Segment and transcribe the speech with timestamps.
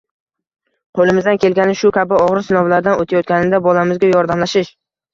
[0.99, 4.79] Qo‘limizdan kelgani– shu kabi og‘ir sinovlardan o‘tayotganida bolamizga yordamlashish.